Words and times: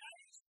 days 0.00 0.39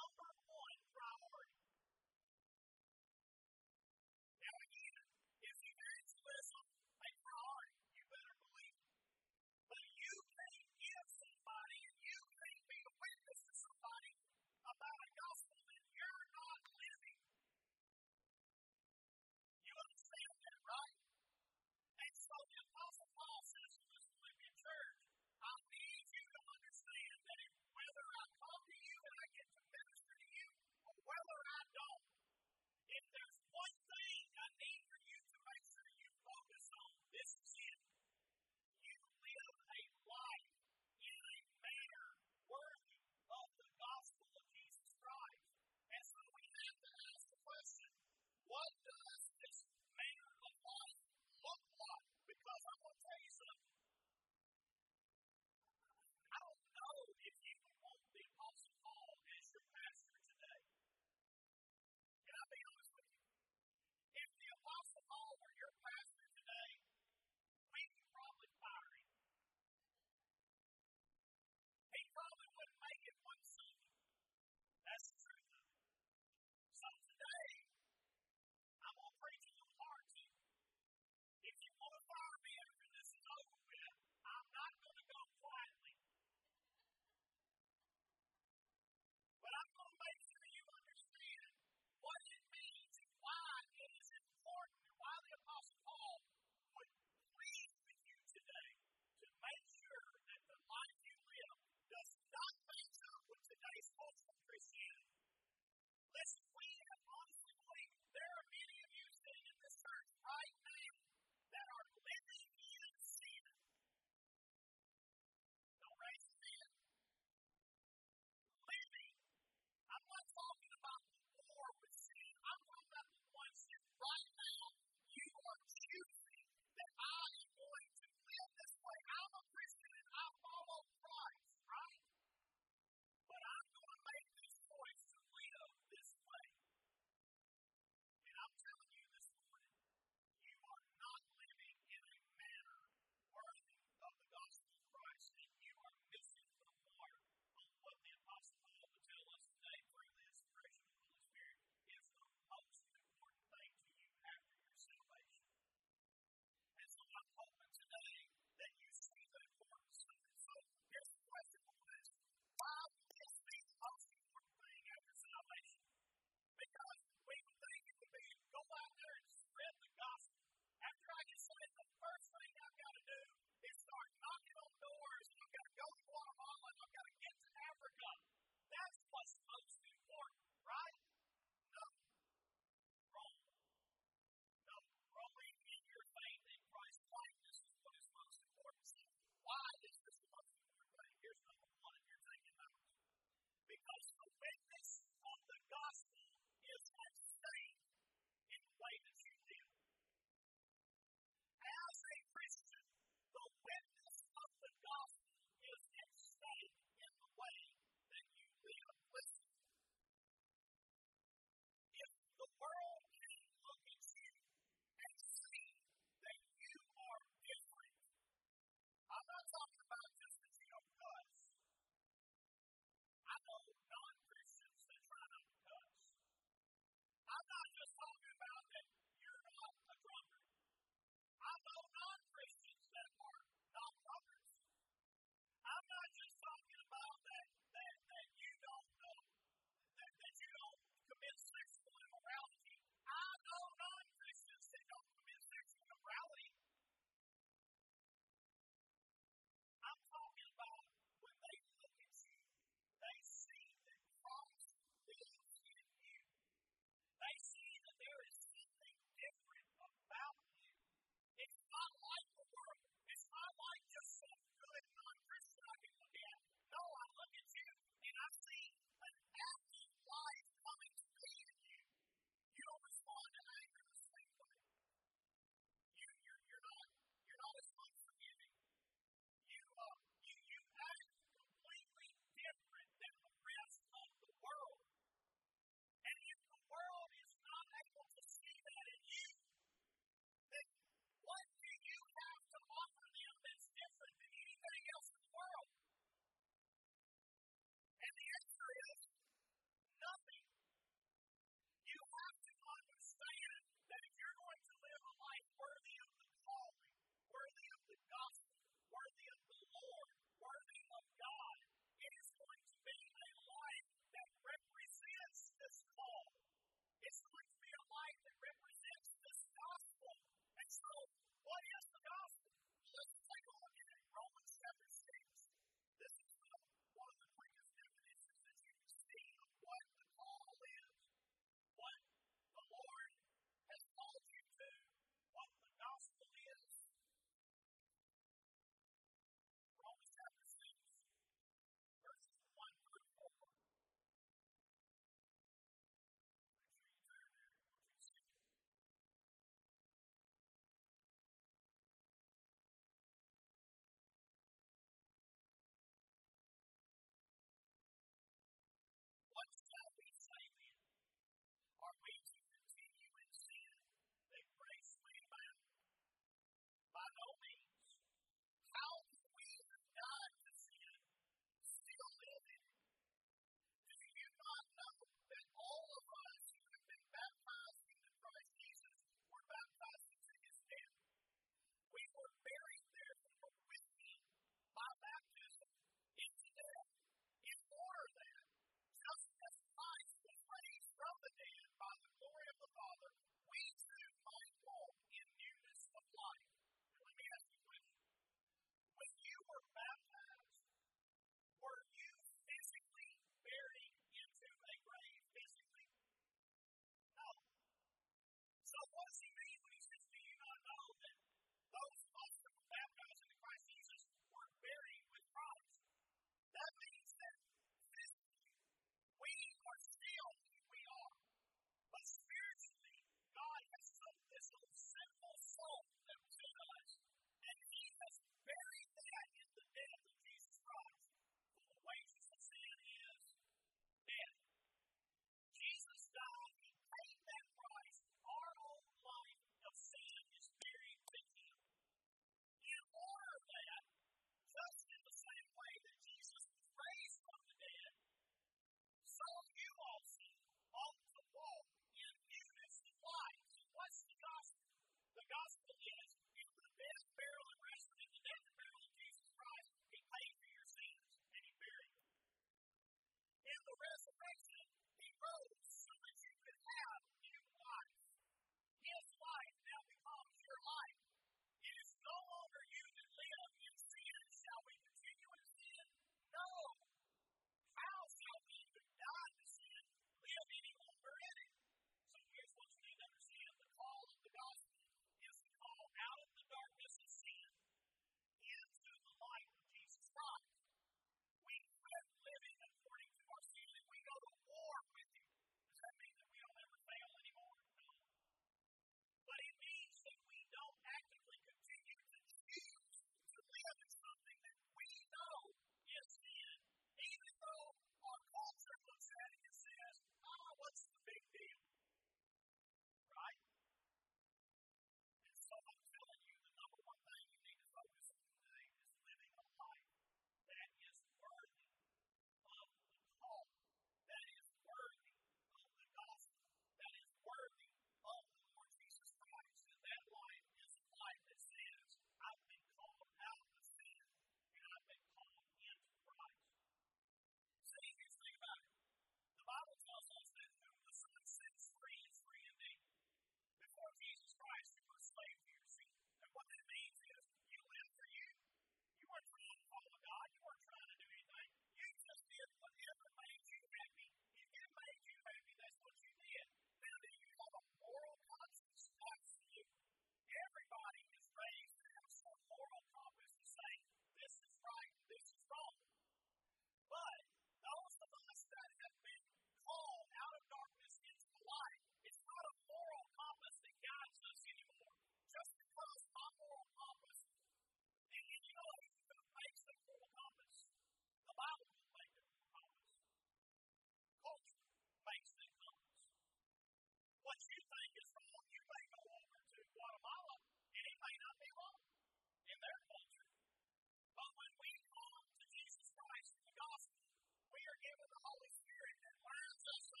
Thank 599.71 599.83
you. 599.95 600.00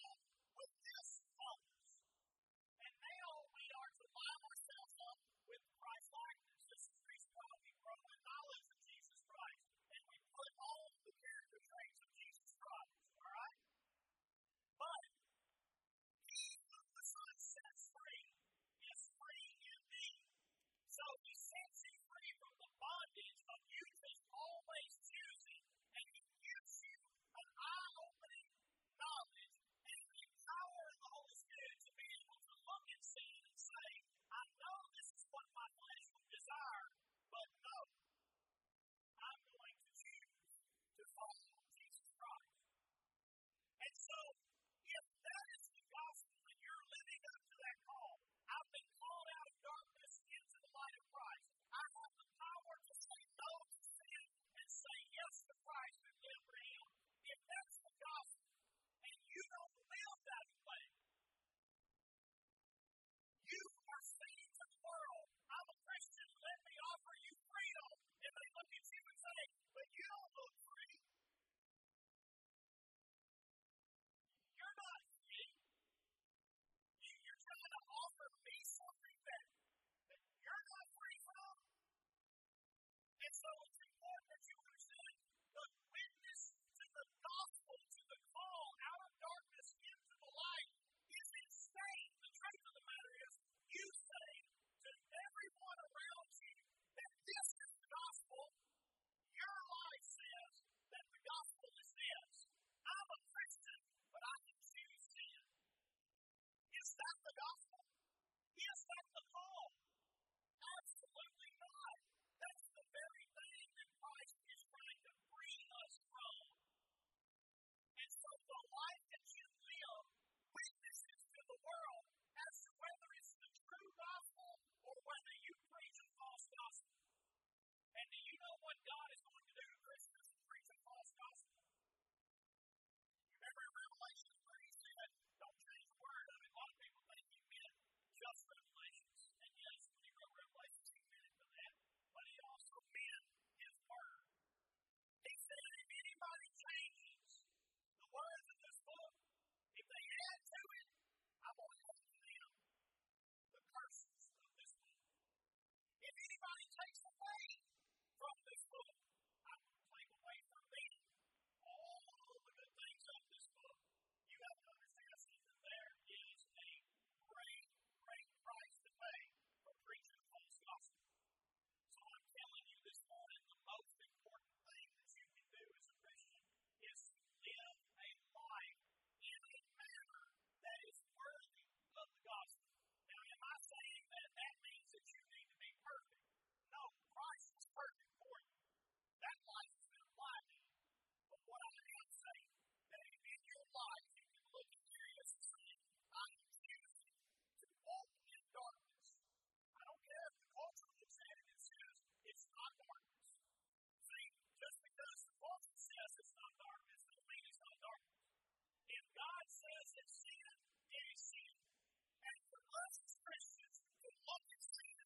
most 212.71 213.03
Christians 213.23 213.77
will 214.03 214.17
look 214.27 214.45
at 214.47 214.63
sin 214.63 214.97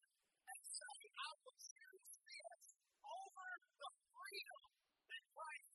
and 0.46 0.60
say, 0.66 0.96
I 1.18 1.30
will 1.42 1.58
choose 1.58 2.12
this 2.22 2.64
over 3.02 3.48
the 3.82 3.90
freedom 4.14 4.62
that 5.10 5.24
Christ 5.34 5.65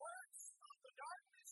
works 0.00 0.42
of 0.62 0.76
the 0.84 0.92
darkness. 0.96 1.43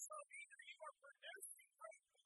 So 0.00 0.16
either 0.16 0.60
you 0.64 0.78
are 0.80 0.96
pronouncing 1.04 1.70
right 1.84 2.19